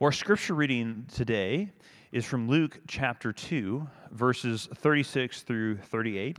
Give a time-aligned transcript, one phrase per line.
[0.00, 1.70] Our scripture reading today
[2.10, 6.36] is from Luke chapter 2, verses 36 through 38.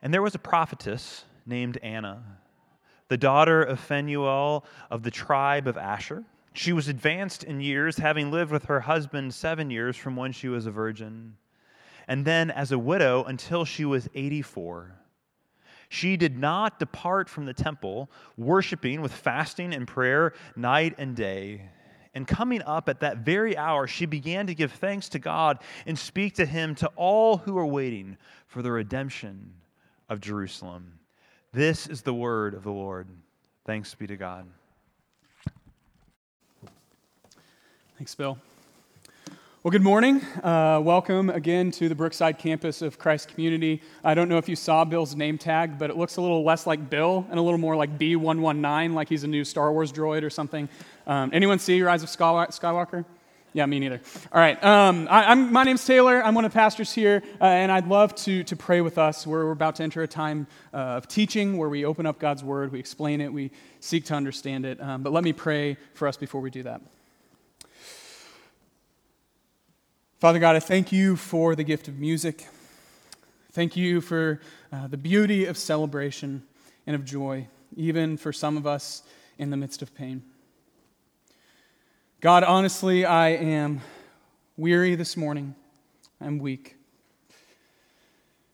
[0.00, 2.22] And there was a prophetess named Anna,
[3.08, 6.24] the daughter of Phanuel of the tribe of Asher.
[6.54, 10.48] She was advanced in years, having lived with her husband seven years from when she
[10.48, 11.36] was a virgin,
[12.08, 14.94] and then as a widow until she was 84.
[15.90, 21.68] She did not depart from the temple, worshiping with fasting and prayer night and day.
[22.14, 25.98] And coming up at that very hour, she began to give thanks to God and
[25.98, 28.16] speak to him to all who are waiting
[28.48, 29.52] for the redemption
[30.08, 30.98] of Jerusalem.
[31.52, 33.06] This is the word of the Lord.
[33.64, 34.46] Thanks be to God.
[37.96, 38.38] Thanks, Bill.
[39.62, 40.22] Well, good morning.
[40.42, 43.82] Uh, welcome again to the Brookside campus of Christ Community.
[44.02, 46.66] I don't know if you saw Bill's name tag, but it looks a little less
[46.66, 50.22] like Bill and a little more like B119, like he's a new Star Wars droid
[50.22, 50.66] or something.
[51.06, 53.04] Um, anyone see Rise of Skywalker?
[53.52, 54.00] Yeah, me neither.
[54.32, 54.64] All right.
[54.64, 56.24] Um, I, am my name's Taylor.
[56.24, 59.26] I'm one of the pastors here, uh, and I'd love to, to pray with us.
[59.26, 62.42] We're, we're about to enter a time uh, of teaching where we open up God's
[62.42, 64.80] Word, we explain it, we seek to understand it.
[64.80, 66.80] Um, but let me pray for us before we do that.
[70.20, 72.46] Father God, I thank you for the gift of music.
[73.52, 76.42] Thank you for uh, the beauty of celebration
[76.86, 79.02] and of joy, even for some of us
[79.38, 80.22] in the midst of pain.
[82.20, 83.80] God, honestly, I am
[84.58, 85.54] weary this morning.
[86.20, 86.76] I'm weak.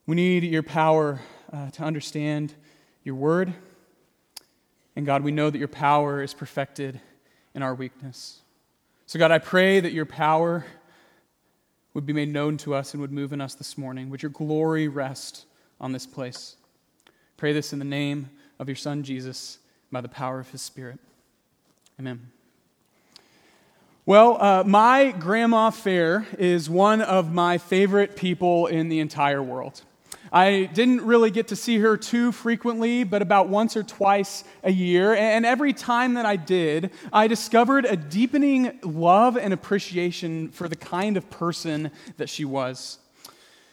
[0.06, 1.20] We need your power
[1.53, 2.55] uh, to understand
[3.03, 3.53] your word.
[4.94, 7.00] And God, we know that your power is perfected
[7.56, 8.42] in our weakness.
[9.06, 10.64] So, God, I pray that your power
[11.97, 14.11] would be made known to us and would move in us this morning.
[14.11, 15.47] Would your glory rest
[15.80, 16.56] on this place?
[17.38, 20.98] Pray this in the name of your Son, Jesus, by the power of his Spirit.
[21.98, 22.30] Amen.
[24.05, 29.81] Well, uh, my grandma Fair is one of my favorite people in the entire world.
[30.32, 34.72] I didn't really get to see her too frequently, but about once or twice a
[34.72, 35.14] year.
[35.14, 40.76] And every time that I did, I discovered a deepening love and appreciation for the
[40.76, 42.98] kind of person that she was.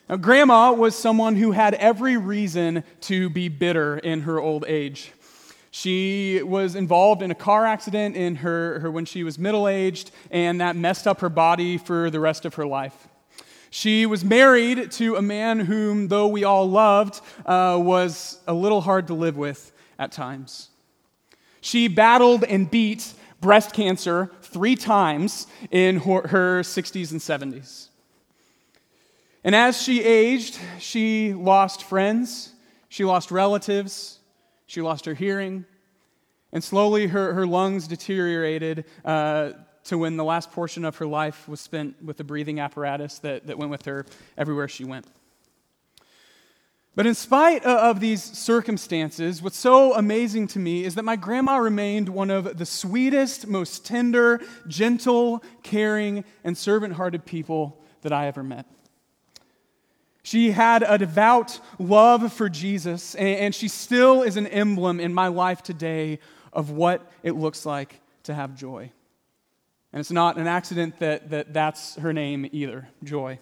[0.10, 5.14] Now, Grandma was someone who had every reason to be bitter in her old age.
[5.72, 10.12] She was involved in a car accident in her, her when she was middle aged,
[10.30, 13.08] and that messed up her body for the rest of her life.
[13.76, 18.82] She was married to a man whom, though we all loved, uh, was a little
[18.82, 20.70] hard to live with at times.
[21.60, 23.12] She battled and beat
[23.42, 27.88] breast cancer three times in her 60s and 70s.
[29.44, 32.54] And as she aged, she lost friends,
[32.90, 34.20] she lost relatives,
[34.68, 35.66] she lost her hearing,
[36.52, 39.54] and slowly her, her lungs deteriorated uh,
[39.86, 43.48] to when the last portion of her life was spent with the breathing apparatus that,
[43.48, 44.06] that went with her
[44.38, 45.06] everywhere she went.
[46.96, 51.56] But in spite of these circumstances, what's so amazing to me is that my grandma
[51.56, 58.28] remained one of the sweetest, most tender, gentle, caring, and servant hearted people that I
[58.28, 58.68] ever met.
[60.22, 65.28] She had a devout love for Jesus, and she still is an emblem in my
[65.28, 66.20] life today
[66.54, 68.92] of what it looks like to have joy.
[69.94, 73.38] And it's not an accident that, that that's her name either Joy.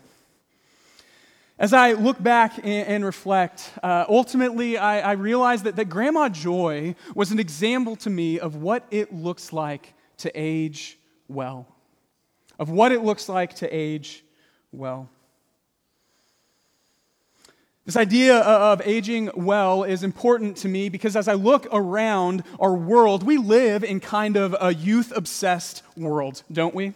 [1.58, 6.28] As I look back and, and reflect, uh, ultimately I, I realized that, that Grandma
[6.28, 11.68] Joy was an example to me of what it looks like to age well.
[12.60, 14.26] Of what it looks like to age
[14.74, 15.10] well.
[17.86, 22.44] This idea uh, of aging well is important to me because as I look around
[22.60, 26.94] our world, we live in kind of a youth obsessed world, don't we?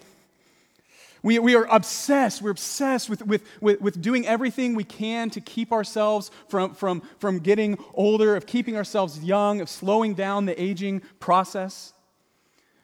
[1.24, 2.44] We, we are obsessed.
[2.44, 7.02] We're obsessed with, with, with, with, doing everything we can to keep ourselves from, from,
[7.18, 11.94] from getting older, of keeping ourselves young, of slowing down the aging process.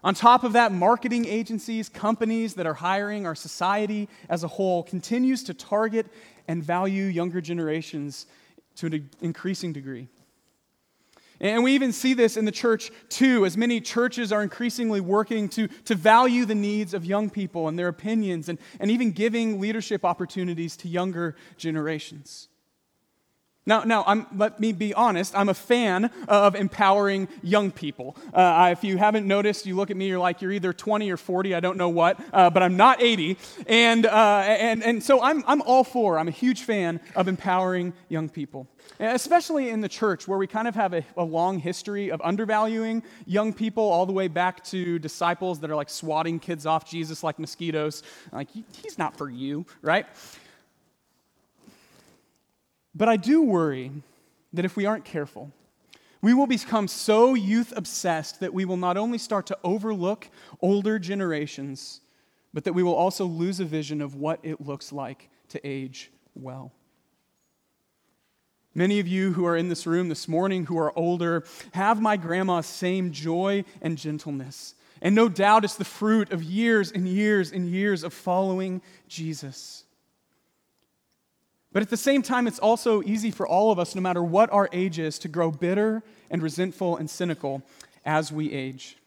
[0.04, 4.82] On top of that, marketing agencies, companies that are hiring our society as a whole
[4.84, 6.08] continues to target
[6.48, 8.26] and value younger generations
[8.78, 10.08] to an increasing degree.
[11.40, 15.50] And we even see this in the church too, as many churches are increasingly working
[15.50, 19.60] to, to value the needs of young people and their opinions, and, and even giving
[19.60, 22.48] leadership opportunities to younger generations.
[23.64, 28.18] Now, now I'm, let me be honest, I'm a fan of empowering young people.
[28.34, 31.18] Uh, if you haven't noticed, you look at me, you're like, you're either 20 or
[31.18, 33.38] 40, I don't know what, uh, but I'm not 80.
[33.68, 37.94] And, uh, and, and so I'm, I'm all for, I'm a huge fan of empowering
[38.10, 38.68] young people,
[39.00, 43.04] especially in the church where we kind of have a, a long history of undervaluing
[43.28, 47.22] young people all the way back to disciples that are like swatting kids off Jesus
[47.22, 48.02] like mosquitoes.
[48.32, 50.08] Like, he's not for you, right?
[52.94, 53.92] But I do worry
[54.54, 55.52] that if we aren't careful,
[56.22, 60.28] we will become so youth obsessed that we will not only start to overlook
[60.62, 62.02] older generations,
[62.54, 66.12] but that we will also lose a vision of what it looks like to age
[66.36, 66.72] well.
[68.74, 71.44] Many of you who are in this room this morning who are older
[71.74, 74.76] have my grandma's same joy and gentleness.
[75.02, 79.84] And no doubt it's the fruit of years and years and years of following Jesus.
[81.74, 84.52] But at the same time, it's also easy for all of us, no matter what
[84.52, 87.64] our age is, to grow bitter and resentful and cynical
[88.06, 88.98] as we age.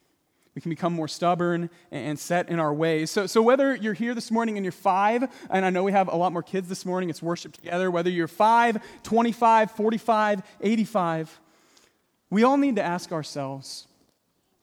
[0.54, 3.10] We can become more stubborn and set in our ways.
[3.10, 6.08] So, so, whether you're here this morning and you're five, and I know we have
[6.08, 11.40] a lot more kids this morning, it's worship together, whether you're five, 25, 45, 85,
[12.30, 13.88] we all need to ask ourselves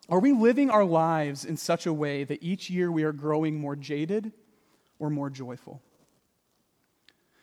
[0.09, 3.59] are we living our lives in such a way that each year we are growing
[3.59, 4.33] more jaded
[4.99, 5.81] or more joyful?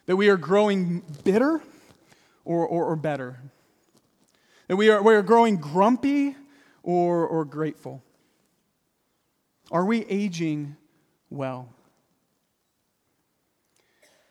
[0.08, 1.60] That we are growing bitter
[2.46, 3.43] or, or, or better?
[4.66, 6.34] That we are, we are growing grumpy
[6.82, 8.02] or, or grateful?
[9.70, 10.76] Are we aging
[11.28, 11.69] well?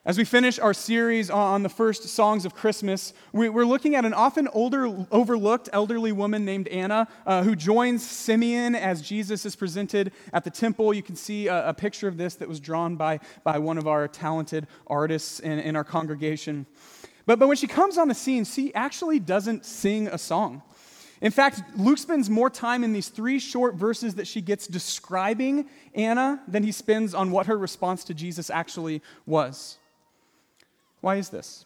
[0.07, 4.13] As we finish our series on the first songs of Christmas, we're looking at an
[4.13, 10.13] often older, overlooked elderly woman named Anna uh, who joins Simeon as Jesus is presented
[10.31, 10.93] at the temple.
[10.93, 13.85] You can see a, a, picture of this that was drawn by, by one of
[13.85, 16.67] our talented artists in, in our congregation.
[17.25, 20.61] But, but when she comes on the scene, she actually doesn't sing a song.
[21.19, 25.67] In fact, Luke spends more time in these three short verses that she gets describing
[25.93, 29.79] Anna than he spends on what her response to Jesus actually was.
[31.01, 31.65] Why is this?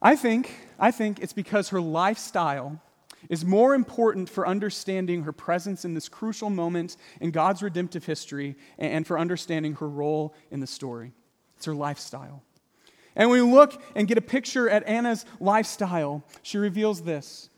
[0.00, 2.80] I think, I think it's because her lifestyle
[3.28, 8.56] is more important for understanding her presence in this crucial moment in God's redemptive history
[8.78, 11.12] and for understanding her role in the story.
[11.56, 12.42] It's her lifestyle.
[13.16, 17.50] And when we look and get a picture at Anna's lifestyle, she reveals this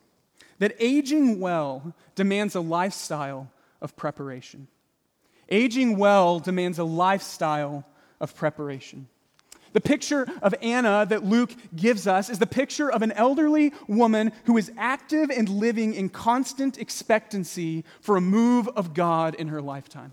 [0.58, 3.50] that aging well demands a lifestyle
[3.80, 4.68] of preparation.
[5.48, 7.86] Aging well demands a lifestyle
[8.20, 9.08] of preparation.
[9.72, 14.32] The picture of Anna that Luke gives us is the picture of an elderly woman
[14.44, 19.62] who is active and living in constant expectancy for a move of God in her
[19.62, 20.12] lifetime.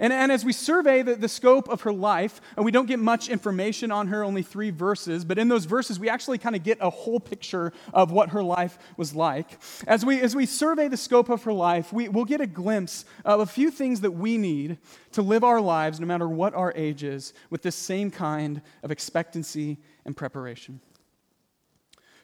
[0.00, 2.98] And, and as we survey the, the scope of her life, and we don't get
[2.98, 6.62] much information on her, only three verses, but in those verses, we actually kind of
[6.62, 9.60] get a whole picture of what her life was like.
[9.86, 13.04] As we, as we survey the scope of her life, we, we'll get a glimpse
[13.26, 14.78] of a few things that we need
[15.12, 18.90] to live our lives, no matter what our age is, with this same kind of
[18.90, 19.76] expectancy
[20.06, 20.80] and preparation.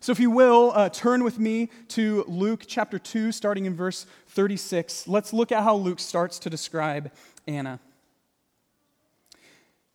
[0.00, 4.06] So, if you will, uh, turn with me to Luke chapter 2, starting in verse
[4.29, 5.08] 36.
[5.08, 7.11] Let's look at how Luke starts to describe
[7.46, 7.81] Anna.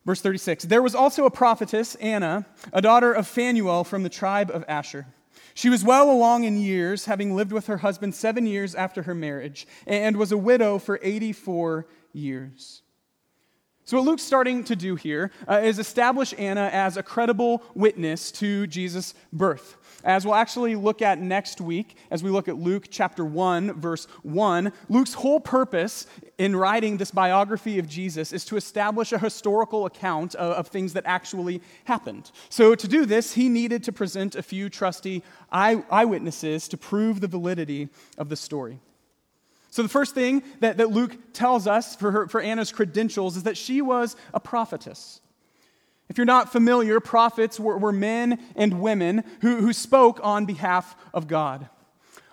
[0.04, 4.50] Verse 36 There was also a prophetess, Anna, a daughter of Phanuel from the tribe
[4.50, 5.06] of Asher.
[5.54, 9.14] She was well along in years, having lived with her husband seven years after her
[9.14, 12.82] marriage, and was a widow for 84 years.
[13.84, 18.30] So, what Luke's starting to do here uh, is establish Anna as a credible witness
[18.32, 19.76] to Jesus' birth.
[20.04, 24.06] As we'll actually look at next week, as we look at Luke chapter 1, verse
[24.22, 26.06] 1, Luke's whole purpose
[26.42, 30.92] in writing this biography of Jesus is to establish a historical account of, of things
[30.94, 32.32] that actually happened.
[32.48, 35.22] So, to do this, he needed to present a few trusty
[35.52, 38.80] eye, eyewitnesses to prove the validity of the story.
[39.70, 43.44] So, the first thing that, that Luke tells us for, her, for Anna's credentials is
[43.44, 45.20] that she was a prophetess.
[46.08, 50.96] If you're not familiar, prophets were, were men and women who, who spoke on behalf
[51.14, 51.68] of God.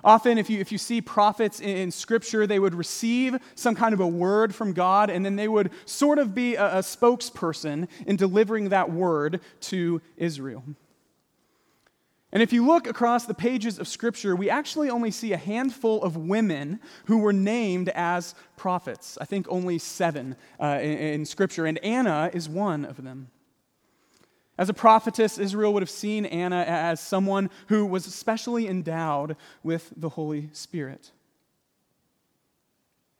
[0.04, 3.94] Often, if you, if you see prophets in, in, Scripture, they would receive some kind
[3.94, 7.88] of a word from God, and then they would sort of be a, a spokesperson
[8.08, 10.64] in delivering that word to Israel.
[12.32, 16.04] And if you look across the pages of Scripture, we actually only see a handful
[16.04, 19.18] of women who were named as prophets.
[19.20, 23.32] I think only seven uh, in, in Scripture, and Anna is one of them.
[24.60, 29.94] As a prophetess, Israel would have seen Anna as someone who was specially endowed with
[29.96, 31.12] the Holy Spirit.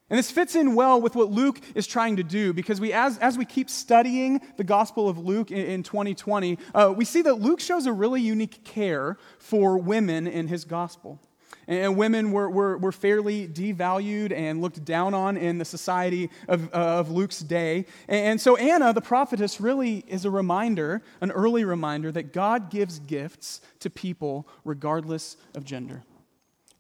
[0.10, 3.18] And this fits in well with what Luke is trying to do because we, as,
[3.20, 7.36] as we keep studying the Gospel of Luke in, in 2020, uh, we see that
[7.36, 11.22] Luke shows a really unique care for women in his Gospel.
[11.70, 16.74] And women were, were, were fairly devalued and looked down on in the society of,
[16.74, 17.86] uh, of Luke's day.
[18.08, 22.98] And so Anna, the prophetess, really is a reminder, an early reminder, that God gives
[22.98, 26.04] gifts to people regardless of gender.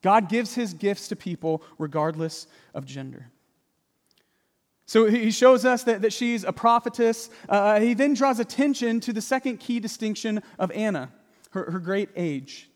[0.01, 3.29] God gives his gifts to people regardless of gender.
[4.87, 7.29] So he shows us that, that she's a prophetess.
[7.47, 11.11] Uh, he then draws attention to the second key distinction of Anna,
[11.51, 12.68] her, her great age.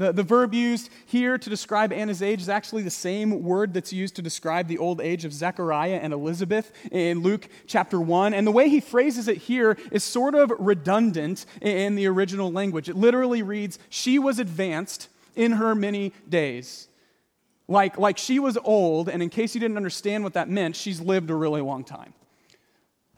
[0.00, 3.92] The, the verb used here to describe Anna's age is actually the same word that's
[3.92, 8.32] used to describe the old age of Zechariah and Elizabeth in Luke chapter 1.
[8.32, 12.88] And the way he phrases it here is sort of redundant in the original language.
[12.88, 16.88] It literally reads, She was advanced in her many days.
[17.68, 21.02] Like, like she was old, and in case you didn't understand what that meant, she's
[21.02, 22.14] lived a really long time.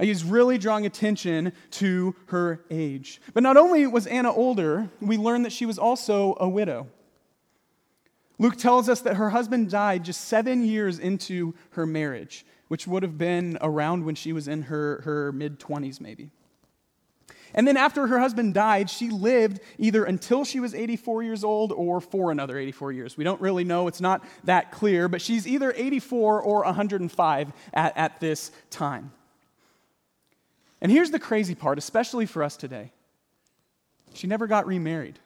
[0.00, 3.20] He's really drawing attention to her age.
[3.34, 6.88] But not only was Anna older, we learn that she was also a widow.
[8.38, 13.02] Luke tells us that her husband died just seven years into her marriage, which would
[13.02, 16.30] have been around when she was in her, her mid 20s, maybe.
[17.54, 21.70] And then after her husband died, she lived either until she was 84 years old
[21.70, 23.16] or for another 84 years.
[23.16, 27.96] We don't really know, it's not that clear, but she's either 84 or 105 at,
[27.96, 29.12] at this time.
[30.82, 32.92] And here's the crazy part, especially for us today
[34.12, 35.18] she never got remarried.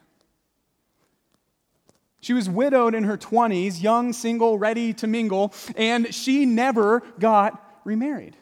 [2.21, 7.81] She was widowed in her 20s, young, single, ready to mingle, and she never got
[7.83, 8.35] remarried.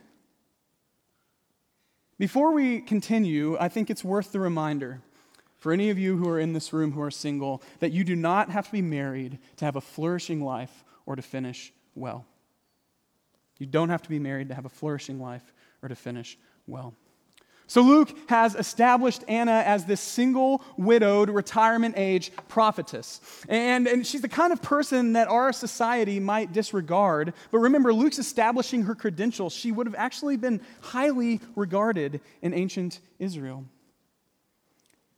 [2.18, 5.02] Before we continue, I think it's worth the reminder
[5.58, 8.16] for any of you who are in this room who are single that you do
[8.16, 12.26] not have to be married to have a flourishing life or to finish well.
[13.58, 16.94] You don't have to be married to have a flourishing life or to finish well.
[17.68, 23.20] So Luke has established Anna as this single, widowed, retirement age prophetess.
[23.50, 27.34] And, and she's the kind of person that our society might disregard.
[27.52, 29.54] But remember, Luke's establishing her credentials.
[29.54, 33.66] She would have actually been highly regarded in ancient Israel.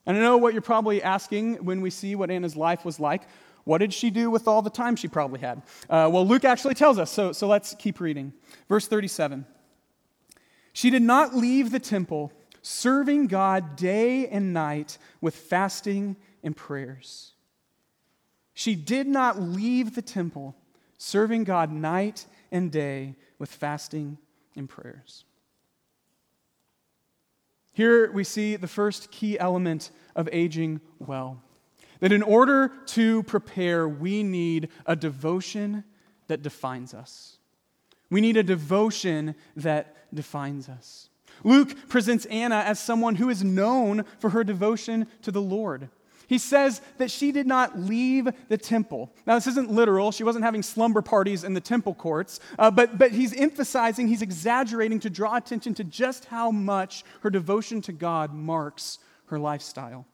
[0.06, 3.24] And I know what you're probably asking when we see what Anna's life was like.
[3.66, 5.62] What did she do with all the time she probably had?
[5.90, 8.32] Uh, well, Luke actually tells us, so, so let's keep reading.
[8.70, 9.46] Verse 37.
[10.72, 12.32] She did not leave the temple,
[12.68, 17.32] serving God day and night with fasting and prayers.
[18.54, 20.56] She did not leave the temple,
[20.98, 24.18] serving God night and day with fasting
[24.56, 25.24] and prayers.
[27.72, 31.42] Here we see the first key element of aging well.
[32.00, 35.84] That in order to prepare, we need a devotion
[36.28, 37.38] that defines us.
[38.10, 41.07] We need a devotion that defines us.
[41.44, 45.90] Luke presents Anna as someone who is known for her devotion to the Lord.
[46.28, 49.10] He says that she did not leave the temple.
[49.26, 50.12] Now, this isn't literal.
[50.12, 54.22] She wasn't having slumber parties in the temple courts, uh, but, but he's emphasizing, he's
[54.22, 60.06] exaggerating to draw attention to just how much her devotion to God marks her lifestyle.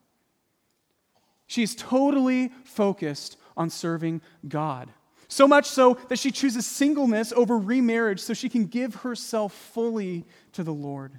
[1.47, 4.89] She's totally focused on serving God.
[5.33, 10.25] So much so that she chooses singleness over remarriage so she can give herself fully
[10.51, 11.11] to the Lord.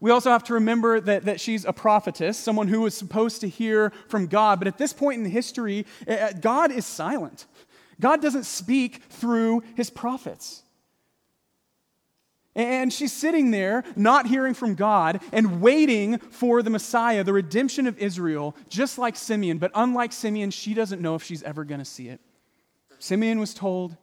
[0.00, 3.48] We also have to remember that, that she's a prophetess, someone who was supposed to
[3.48, 4.58] hear from God.
[4.58, 7.46] But at this point in history, eh, eh, God is silent.
[7.98, 10.62] God doesn't speak through his prophets.
[12.56, 17.86] And she's sitting there, not hearing from God, and waiting for the Messiah, the redemption
[17.86, 19.58] of Israel, just like Simeon.
[19.58, 22.20] But unlike Simeon, she doesn't know if she's ever going to see it.
[23.00, 23.96] Simeon was told,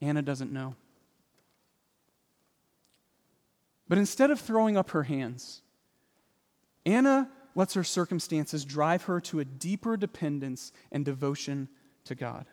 [0.00, 0.76] Anna doesn't know.
[3.88, 5.62] But instead of throwing up her hands,
[6.86, 11.68] Anna lets her circumstances drive her to a deeper dependence and devotion
[12.04, 12.46] to God.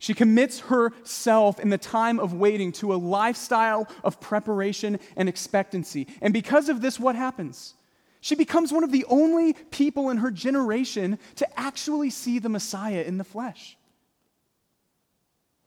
[0.00, 6.06] She commits herself in the time of waiting to a lifestyle of preparation and expectancy.
[6.22, 7.74] And because of this, what happens?
[8.22, 13.02] She becomes one of the only people in her generation to actually see the Messiah
[13.02, 13.76] in the flesh.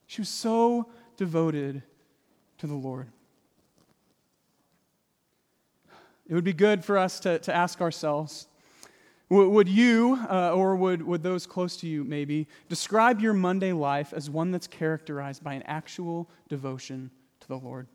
[0.08, 1.84] She was so devoted
[2.58, 3.10] to the Lord.
[6.28, 8.48] It would be good for us to, to ask ourselves
[9.34, 14.14] would you, uh, or would, would those close to you maybe, describe your Monday life
[14.14, 17.10] as one that's characterized by an actual devotion
[17.40, 17.88] to the Lord?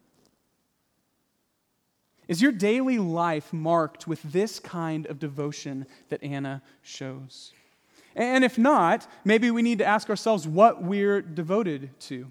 [2.26, 7.52] Is your daily life marked with this kind of devotion that Anna shows?
[8.14, 12.26] And if not, maybe we need to ask ourselves what we're devoted to.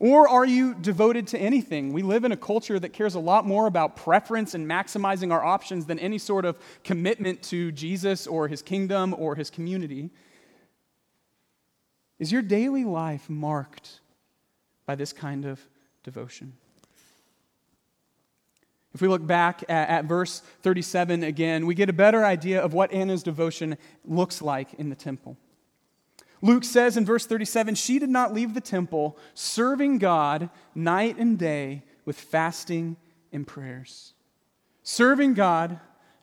[0.00, 1.92] Or are you devoted to anything?
[1.92, 5.44] We live in a culture that cares a lot more about preference and maximizing our
[5.44, 10.10] options than any sort of commitment to Jesus or his kingdom or his community.
[12.18, 14.00] Is your daily life marked
[14.86, 15.60] by this kind of
[16.04, 16.52] devotion?
[18.94, 22.72] If we look back at, at, verse 37 again, we get a better idea of
[22.72, 25.36] what Anna's devotion looks like in the temple.
[26.40, 31.38] Luke says in verse 37 she did not leave the temple, serving God night and
[31.38, 32.96] day with fasting
[33.32, 34.14] and prayers.
[34.82, 35.80] Serving God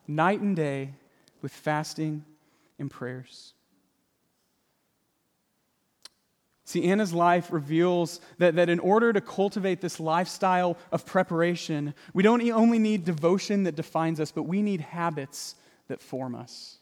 [0.07, 0.93] night and day
[1.41, 2.25] with fasting
[2.79, 3.53] and prayers.
[6.67, 12.23] See, Anna's life reveals that, that in order to cultivate this lifestyle of preparation, we
[12.23, 15.55] don't only need devotion that defines us, but we need habits
[15.87, 16.79] that form us.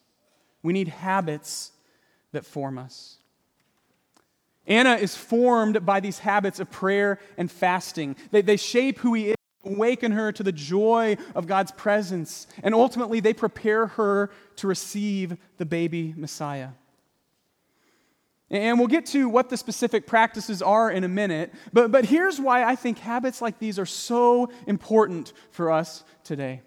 [0.62, 1.72] We need habits
[2.32, 3.18] that form us.
[4.66, 8.16] Anna is formed by these habits of prayer and fasting.
[8.32, 12.74] They, they shape who he is, awaken her to the joy of God's presence, and
[12.74, 16.70] ultimately they prepare her to receive the baby Messiah.
[18.50, 22.40] And we'll get to what the specific practices are in a minute, but, but here's
[22.40, 26.62] why I think habits like these are so important for us today.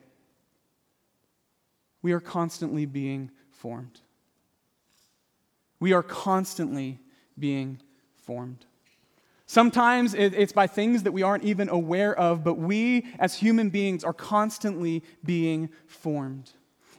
[2.03, 4.01] We are constantly being formed.
[5.79, 6.99] We are constantly
[7.39, 7.81] being
[8.27, 8.67] formed.
[9.47, 14.03] Sometimes it's by things that we aren't even aware of, but we as human beings
[14.03, 16.51] are constantly being formed.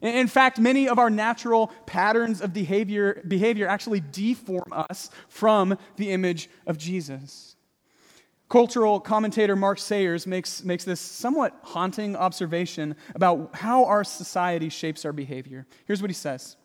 [0.02, 6.12] In fact, many of our natural patterns of behavior, behavior actually deform us from the
[6.12, 7.56] image of Jesus.
[8.48, 15.04] Cultural commentator Mark Sayers makes, makes this somewhat haunting observation about how our society shapes
[15.04, 15.68] our behavior.
[15.86, 16.56] Here's what he says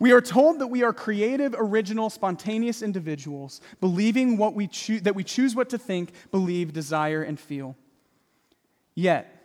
[0.00, 5.14] we are told that we are creative, original, spontaneous individuals, believing what we choo- that
[5.14, 7.76] we choose what to think, believe, desire, and feel.
[8.94, 9.36] Yet,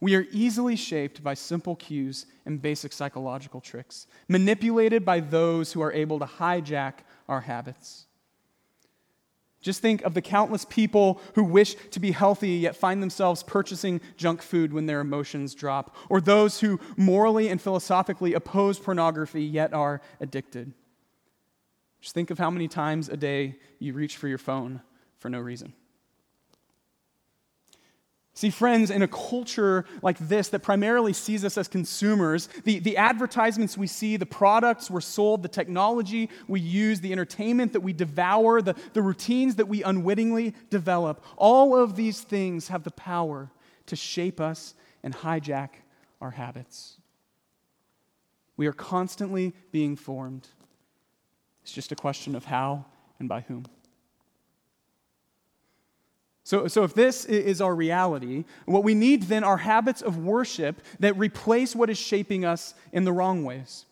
[0.00, 5.80] we are easily shaped by simple cues and basic psychological tricks, manipulated by those who
[5.80, 6.94] are able to hijack
[7.28, 8.06] our habits.
[9.62, 14.00] Just think of the countless people who wish to be healthy yet find themselves purchasing
[14.16, 19.72] junk food when their emotions drop, or those who morally and philosophically oppose pornography yet
[19.72, 20.72] are addicted.
[22.00, 24.82] Just think of how many times a day you reach for your phone
[25.18, 25.72] for no reason.
[28.34, 32.96] See, friends, in a culture like this that primarily sees us as consumers, the, the
[32.96, 37.92] advertisements we see, the products we're sold, the technology we use, the entertainment that we
[37.92, 43.50] devour, the, the routines that we unwittingly develop, all of these things have the power
[43.86, 45.70] to shape us and hijack
[46.22, 46.96] our habits.
[48.56, 50.48] We are constantly being formed.
[51.62, 52.86] It's just a question of how
[53.18, 53.66] and by whom.
[56.44, 60.80] So, so, if this is our reality, what we need then are habits of worship
[60.98, 63.84] that replace what is shaping us in the wrong ways.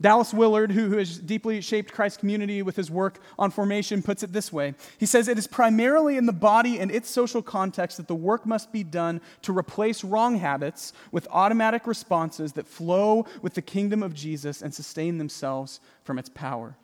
[0.00, 4.22] Dallas Willard, who, who has deeply shaped Christ's community with his work on formation, puts
[4.22, 7.96] it this way He says, It is primarily in the body and its social context
[7.96, 13.26] that the work must be done to replace wrong habits with automatic responses that flow
[13.42, 16.76] with the kingdom of Jesus and sustain themselves from its power.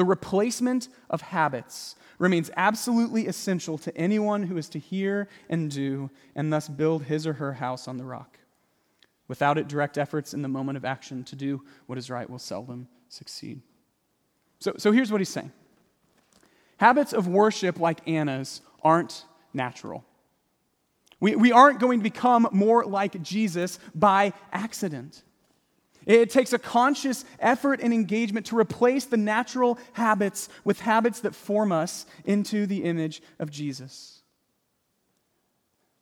[0.00, 6.08] The replacement of habits remains absolutely essential to anyone who is to hear and do
[6.34, 8.38] and thus build his or her house on the rock.
[9.28, 12.38] Without it, direct efforts in the moment of action to do what is right will
[12.38, 13.60] seldom succeed.
[14.58, 15.52] So, so here's what he's saying
[16.78, 20.02] Habits of worship like Anna's aren't natural.
[21.20, 25.24] We, we aren't going to become more like Jesus by accident.
[26.06, 31.34] It takes a conscious effort and engagement to replace the natural habits with habits that
[31.34, 34.22] form us into the image of Jesus.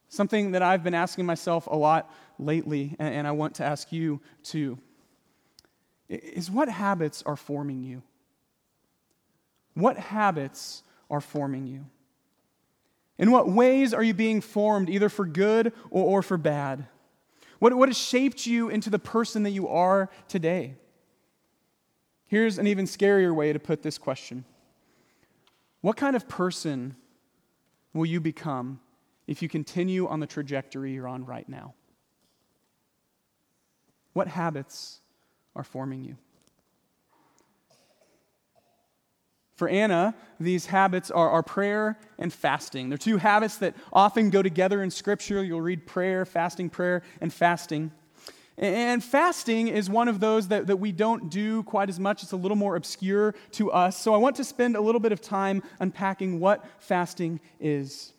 [0.09, 4.21] Something that I've been asking myself a lot lately, and I want to ask you
[4.43, 4.79] too,
[6.09, 8.03] is what habits are forming you?
[9.75, 11.85] What habits are forming you?
[13.19, 16.87] In what ways are you being formed, either for good or, or for bad?
[17.59, 20.77] What, what has shaped you into the person that you are today?
[22.27, 24.45] Here's an even scarier way to put this question
[25.81, 26.97] What kind of person
[27.93, 28.81] will you become
[29.27, 31.75] if you continue on the trajectory you're on right now?
[34.13, 35.01] What habits
[35.57, 36.17] are forming you?
[39.59, 42.91] For Anna, these habits are, are prayer and fasting.
[42.91, 45.43] They're two habits that often go together in Scripture.
[45.43, 47.91] You'll read prayer, fasting, prayer, and fasting.
[48.57, 52.23] And fasting is one of those that, that we don't do quite as much.
[52.23, 54.01] It's a little more obscure to us.
[54.01, 58.13] So I want to spend a little bit of time unpacking what fasting is.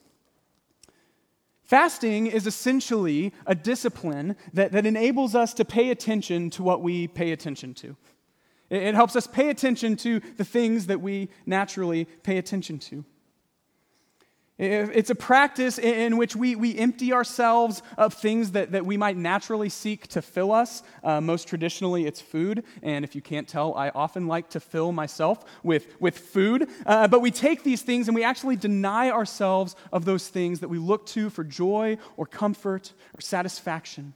[1.64, 7.08] Fasting is essentially a discipline that, that enables us to pay attention to what we
[7.08, 7.96] pay attention to.
[8.70, 13.04] It, helps us pay attention to the things that we naturally pay attention to.
[14.62, 19.16] It's a practice in which we, we empty ourselves of things that, that we might
[19.16, 20.84] naturally seek to fill us.
[21.02, 22.66] Uh, most traditionally, it's food.
[22.84, 26.68] And if you can't tell, I often like to fill myself with, with food.
[26.86, 30.68] Uh, but we take these things and we actually deny ourselves of those things that
[30.68, 34.14] we look to for joy or comfort or satisfaction.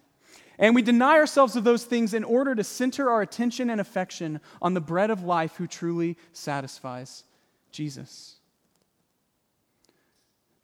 [0.59, 4.39] And we deny ourselves of those things in order to center our attention and affection
[4.61, 7.23] on the bread of life who truly satisfies
[7.71, 8.35] Jesus.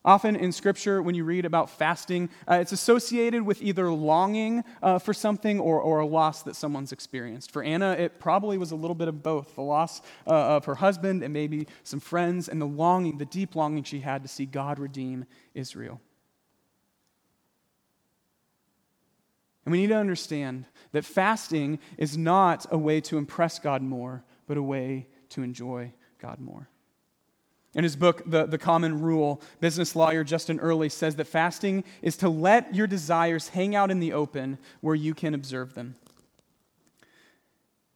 [0.05, 4.97] Often in Scripture, when you read about fasting, uh, it's associated with either longing uh,
[4.97, 7.51] for something or, or a loss that someone's experienced.
[7.51, 10.75] For Anna, it probably was a little bit of both the loss uh, of her
[10.75, 14.45] husband and maybe some friends, and the longing, the deep longing she had to see
[14.45, 15.99] God redeem Israel.
[19.65, 24.23] And we need to understand that fasting is not a way to impress God more,
[24.47, 26.69] but a way to enjoy God more.
[27.75, 32.17] In his book, the, the Common Rule, business lawyer Justin Earley says that fasting is
[32.17, 35.95] to let your desires hang out in the open where you can observe them.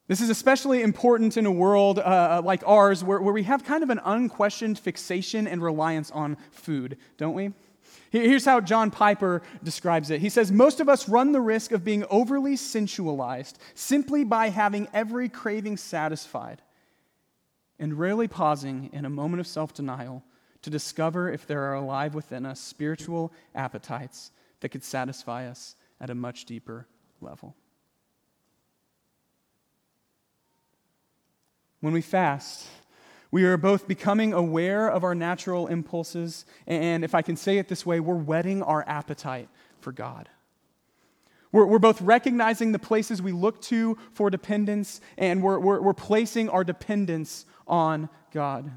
[0.08, 3.84] This is especially important in a world uh, like ours where, where we have kind
[3.84, 7.54] of an unquestioned fixation and reliance on food, don't we?
[8.14, 10.22] Here's how John Piper describes it.
[10.22, 14.88] He says, Most of us run the risk of being overly sensualized simply by having
[14.94, 16.62] every craving satisfied
[17.80, 20.24] and rarely pausing in a moment of self denial
[20.62, 26.12] to discover if there are alive within us spiritual appetites that could satisfy us at
[26.12, 26.86] a much deeper
[27.20, 27.56] level.
[31.80, 32.68] When we fast,
[33.34, 37.68] we are both becoming aware of our natural impulses, and if I can say it
[37.68, 40.30] this way, we're whetting our appetite for God.
[41.52, 45.96] We're, we're both recognizing the places we look to for dependence, and we're, we're, we're
[45.96, 48.70] placing our dependence on God.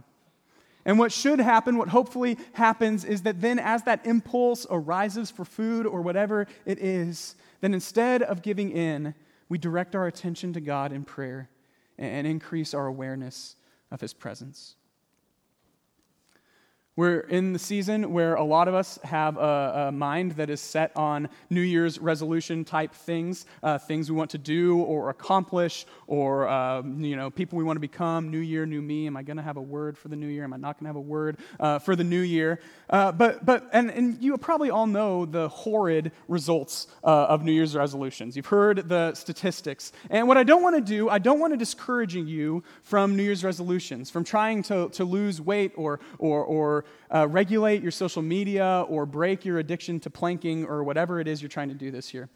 [0.87, 5.45] And what should happen, what hopefully happens, is that then as that impulse arises for
[5.45, 9.15] food or whatever it is, then instead of giving in,
[9.51, 11.51] we direct our attention to God in prayer
[11.99, 13.57] and increase our awareness
[13.91, 14.77] of His presence.
[16.97, 20.63] We're in the season where a lot of us have a, a mind that is
[20.63, 25.85] set on New Year's resolution type things, uh, things we want to do or accomplish,
[26.07, 28.31] or uh, you know, people we want to become.
[28.31, 29.07] New year, new me.
[29.07, 30.45] Am I going to have a word for the new year?
[30.45, 32.61] Am I not going to have a word uh, for the new year?
[32.89, 37.53] Uh, but but and, and you probably all know the horrid results uh, of New
[37.53, 38.37] Year's resolutions.
[38.37, 39.93] You've heard the statistics.
[40.09, 43.23] And what I don't want to do, I don't want to discourage you from New
[43.23, 48.23] Year's resolutions, from trying to, to lose weight or or or uh, regulate your social
[48.23, 51.91] media or break your addiction to planking or whatever it is you're trying to do
[51.91, 52.29] this year.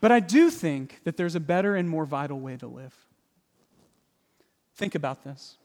[0.00, 2.94] But I do think that there's a better and more vital way to live.
[4.76, 5.56] Think about this.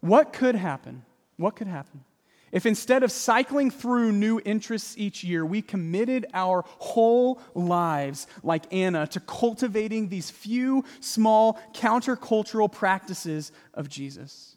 [0.00, 1.04] What could happen?
[1.36, 2.04] What could happen
[2.52, 8.70] if instead of cycling through new interests each year, we committed our whole lives, like
[8.72, 14.56] Anna, to cultivating these few small countercultural practices of Jesus?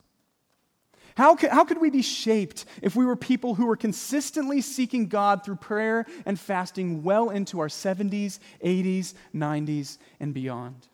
[1.15, 5.07] How could, how could we be shaped if we were people who were consistently seeking
[5.07, 10.87] God through prayer and fasting well into our 70s, 80s, 90s, and beyond?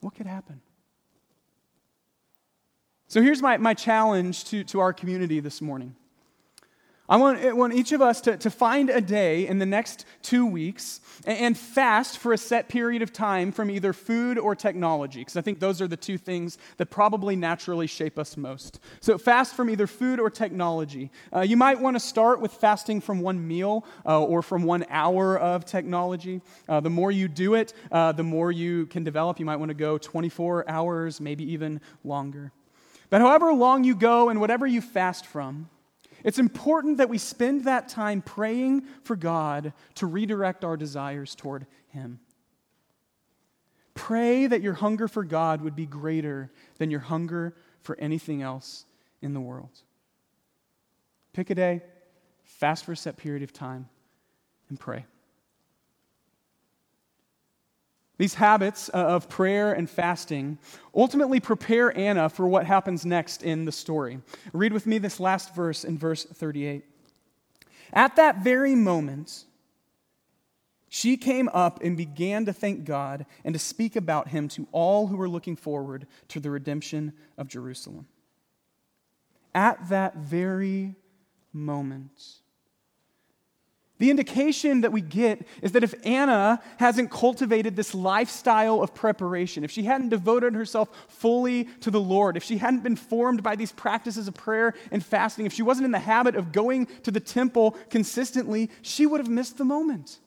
[0.00, 0.60] What could happen?
[3.08, 5.96] So here's my, my challenge to, to our community this morning.
[7.06, 10.46] I want, want each of us to, to find a day in the next two
[10.46, 15.20] weeks and, and fast for a set period of time from either food or technology,
[15.20, 18.80] because I think those are the two things that probably naturally shape us most.
[19.00, 21.10] So, fast from either food or technology.
[21.30, 24.86] Uh, you might want to start with fasting from one meal uh, or from one
[24.88, 26.40] hour of technology.
[26.66, 29.38] Uh, the more you do it, uh, the more you can develop.
[29.38, 32.50] You might want to go 24 hours, maybe even longer.
[33.10, 35.68] But however long you go and whatever you fast from,
[36.24, 41.66] it's important that we spend that time praying for God to redirect our desires toward
[41.88, 42.18] Him.
[43.94, 48.86] Pray that your hunger for God would be greater than your hunger for anything else
[49.22, 49.82] in the world.
[51.32, 51.82] Pick a day,
[52.44, 53.88] fast for a set period of time,
[54.68, 55.04] and pray.
[58.16, 60.58] These habits uh, of prayer and fasting
[60.94, 64.20] ultimately prepare Anna for what happens next in the story.
[64.52, 66.84] Read with me this last verse in verse 38.
[67.92, 69.44] At that very moment,
[70.94, 75.08] She came up and began to thank God and to speak about him to all
[75.08, 78.06] who were looking forward to the redemption of Jerusalem.
[79.52, 80.94] At that very
[81.52, 82.43] moment,
[83.98, 89.62] the indication that we get is that if Anna hasn't cultivated this lifestyle of preparation,
[89.62, 93.54] if she hadn't devoted herself fully to the Lord, if she hadn't been formed by
[93.54, 97.10] these practices of prayer and fasting, if she wasn't in the habit of going to
[97.10, 100.18] the temple consistently, she would have missed the moment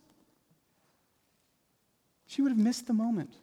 [2.27, 3.33] she would have missed the moment.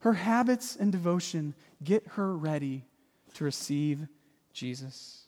[0.00, 2.84] Her habits and devotion get her ready
[3.34, 4.06] to receive
[4.52, 5.19] Jesus.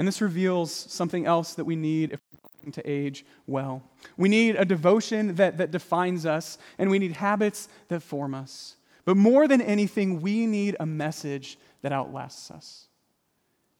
[0.00, 3.82] And this reveals something else that we need if we're going to age well.
[4.16, 8.76] We need a devotion that, that defines us, and we need habits that form us.
[9.04, 12.86] But more than anything, we need a message that outlasts us.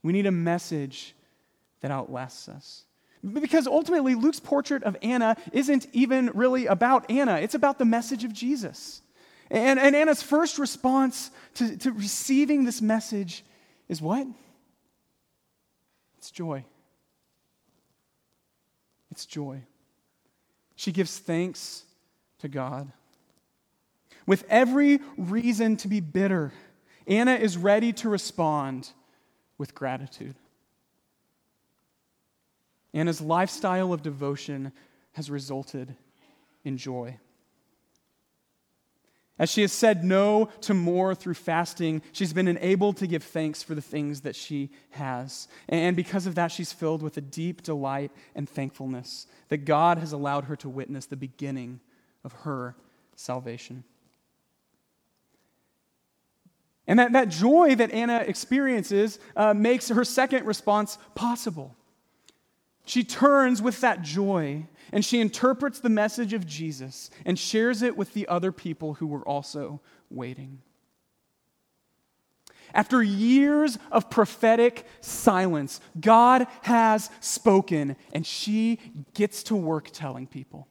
[0.03, 1.15] We need a message
[1.81, 2.85] that outlasts us.
[3.25, 8.25] Because ultimately, Luke's portrait of Anna isn't even really about Anna, it's about the message
[8.25, 9.01] of Jesus.
[9.51, 13.43] And, and Anna's first response to, to receiving this message
[13.89, 14.27] is what?
[16.21, 16.67] It's joy.
[19.11, 19.63] It's joy.
[20.77, 21.85] She gives thanks
[22.41, 22.93] to God.
[24.27, 26.53] With every reason to be bitter,
[27.07, 28.91] Anna is ready to respond
[29.57, 30.35] with gratitude.
[32.93, 34.73] Anna's lifestyle of devotion
[35.13, 35.97] has resulted
[36.65, 37.17] in joy.
[39.41, 43.63] As she has said no to more through fasting, she's been enabled to give thanks
[43.63, 45.49] for the things that she has.
[45.67, 50.13] And because of that, she's filled with a deep delight and thankfulness that God has
[50.13, 51.81] allowed her to witness the beginning
[52.23, 52.77] of her
[53.17, 53.83] salvation.
[56.87, 61.75] And that, that joy that Anna experiences uh, makes her second response possible.
[62.85, 67.97] She turns with that joy and she interprets the message of Jesus and shares it
[67.97, 70.63] with the other people who were also waiting.
[72.73, 78.79] After years of prophetic silence, God has spoken, and she
[79.15, 80.69] gets to work telling people.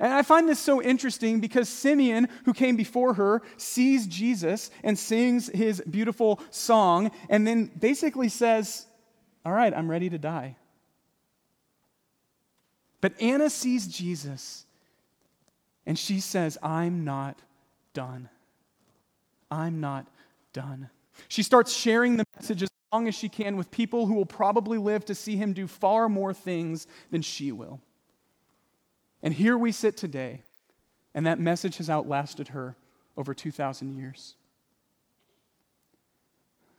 [0.00, 4.98] And I find this so interesting because Simeon, who came before her, sees Jesus and
[4.98, 8.86] sings his beautiful song, and then basically says,
[9.44, 10.56] all right, I'm ready to die.
[13.00, 14.66] But Anna sees Jesus
[15.86, 17.40] and she says, I'm not
[17.94, 18.28] done.
[19.50, 20.06] I'm not
[20.52, 20.90] done.
[21.28, 24.78] She starts sharing the message as long as she can with people who will probably
[24.78, 27.80] live to see him do far more things than she will.
[29.22, 30.42] And here we sit today,
[31.14, 32.76] and that message has outlasted her
[33.16, 34.36] over 2,000 years.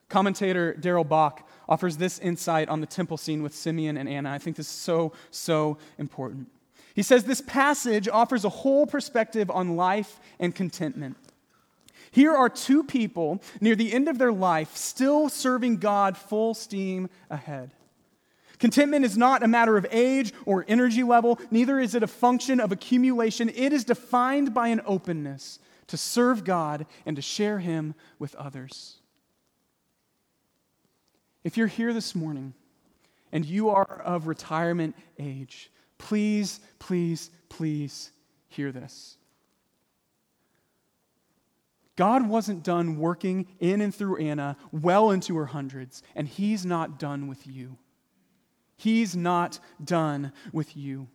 [0.10, 4.32] Commentator Darrell Bock offers this insight on the temple scene with Simeon and Anna.
[4.32, 6.50] I think this is so, so important.
[6.96, 11.16] He says this passage offers a whole perspective on life and contentment.
[12.12, 17.10] Here are two people near the end of their life still serving God full steam
[17.30, 17.72] ahead.
[18.58, 22.60] Contentment is not a matter of age or energy level, neither is it a function
[22.60, 23.50] of accumulation.
[23.50, 28.98] It is defined by an openness to serve God and to share Him with others.
[31.50, 32.54] If you're here this morning
[33.32, 38.12] and you are of retirement age, please, please, please
[38.50, 39.18] hear this.
[41.96, 47.00] God wasn't done working in and through Anna well into her hundreds, and He's not
[47.00, 47.80] done with you.
[48.78, 51.08] He's not done with you.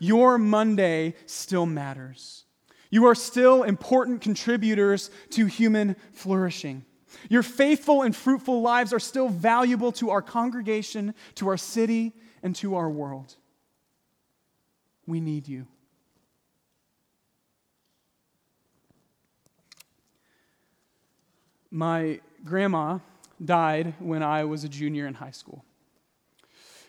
[0.00, 2.44] Your Monday still matters.
[2.90, 6.84] You are still important contributors to human flourishing.
[7.28, 12.54] Your faithful and fruitful lives are still valuable to our congregation, to our city, and
[12.56, 13.36] to our world.
[15.06, 15.66] We need you.
[21.70, 23.00] My grandma
[23.44, 25.64] died when I was a junior in high school.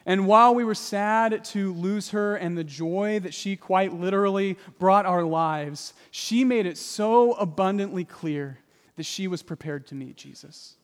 [0.05, 4.57] And while we were sad to lose her and the joy that she quite literally
[4.79, 8.59] brought our lives, she made it so abundantly clear
[8.97, 10.75] that she was prepared to meet Jesus.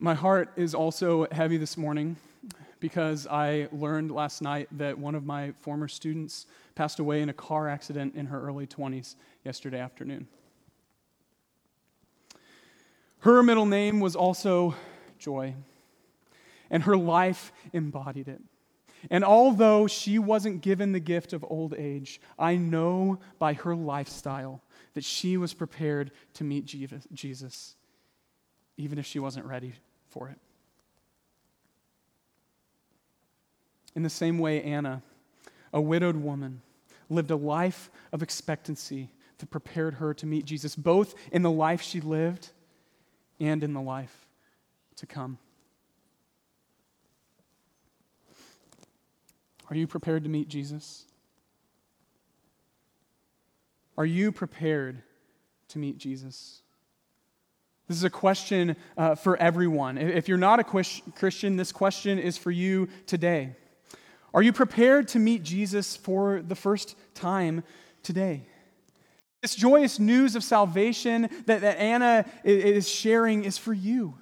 [0.00, 2.16] My heart is also heavy this morning
[2.80, 7.32] because I learned last night that one of my former students passed away in a
[7.32, 10.28] car accident in her early 20s yesterday afternoon.
[13.20, 14.76] Her middle name was also
[15.18, 15.54] Joy,
[16.70, 18.40] and her life embodied it.
[19.10, 24.62] And although she wasn't given the gift of old age, I know by her lifestyle
[24.94, 27.76] that she was prepared to meet Jesus,
[28.76, 29.74] even if she wasn't ready
[30.08, 30.38] for it.
[33.94, 35.02] In the same way, Anna,
[35.72, 36.62] a widowed woman,
[37.08, 41.80] lived a life of expectancy that prepared her to meet Jesus, both in the life
[41.80, 42.50] she lived
[43.40, 44.26] and in the life
[44.96, 45.38] to come.
[49.70, 51.04] Are you prepared to meet Jesus?
[53.96, 55.02] Are you prepared
[55.68, 56.62] to meet Jesus?
[57.88, 59.98] This is a question uh, for everyone.
[59.98, 63.56] If you're not a Christian, this question is for you today.
[64.34, 67.64] Are you prepared to meet Jesus for the first time
[68.02, 68.46] today?
[69.40, 74.18] This joyous news of salvation that, that Anna is sharing is for you.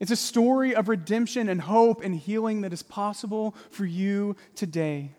[0.00, 5.12] It's a story of redemption and hope and healing that is possible for you today.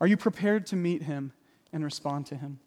[0.00, 1.32] Are you prepared to meet him
[1.72, 2.60] and respond to him?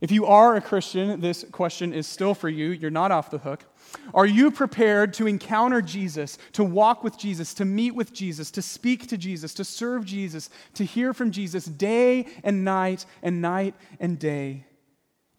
[0.00, 2.70] If you are a Christian, this question is still for you.
[2.70, 3.64] You're not off the hook.
[4.12, 8.62] Are you prepared to encounter Jesus, to walk with Jesus, to meet with Jesus, to
[8.62, 13.76] speak to Jesus, to serve Jesus, to hear from Jesus day and night and night
[14.00, 14.66] and day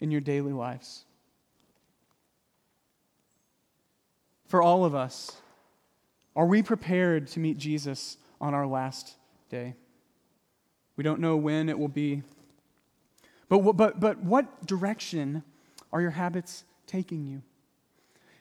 [0.00, 1.04] in your daily lives?
[4.54, 5.32] For all of us,
[6.36, 9.16] are we prepared to meet Jesus on our last
[9.50, 9.74] day?
[10.94, 12.22] We don't know when it will be.
[13.48, 15.42] But, but, but what direction
[15.92, 17.42] are your habits taking you?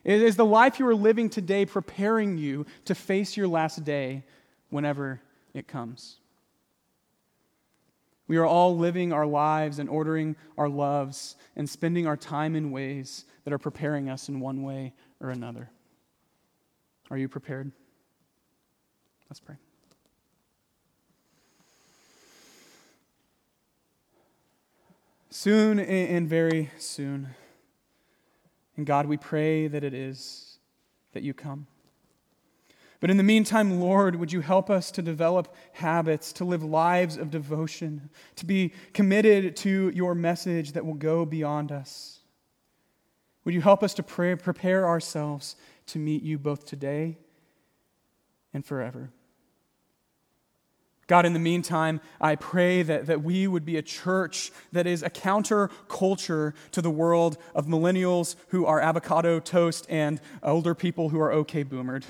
[0.04, 4.24] Is the life you are living today preparing you to face your last day
[4.70, 5.20] whenever
[5.56, 6.18] it comes?
[8.28, 12.70] We are all living our lives and ordering our loves and spending our time in
[12.70, 15.72] ways that are preparing us in one way or another.
[17.14, 17.72] Are you prepared?
[19.30, 19.54] Let's pray.
[25.30, 27.30] Soon and very soon.
[28.78, 30.58] And God, we pray that it is
[31.12, 31.68] that you come.
[33.00, 37.18] But in the meantime, Lord, would you help us to develop habits, to live lives
[37.18, 42.22] of devotion, to be committed to your message that will go beyond us?
[43.46, 47.18] Would you help us to pray, prepare ourselves to meet you both today
[48.54, 49.12] and forever?
[51.08, 55.04] God, in the meantime, I pray that, that we would be a church that is
[55.04, 61.20] a counterculture to the world of millennials who are avocado toast and older people who
[61.20, 62.06] are okay boomered.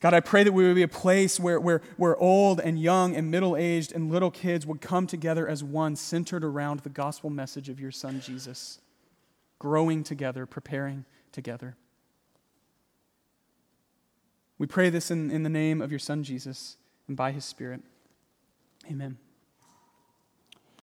[0.00, 3.16] God, I pray that we would be a place where, where, where old and young
[3.16, 7.30] and middle aged and little kids would come together as one, centered around the gospel
[7.30, 8.78] message of your Son, Jesus,
[9.58, 11.04] growing together, preparing
[11.38, 11.76] together.
[14.58, 17.80] We pray this in, in the name of your Son, Jesus, and by his Spirit.
[18.90, 19.18] Amen.